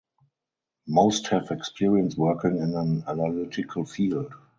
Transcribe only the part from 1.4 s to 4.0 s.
experience working in an analytical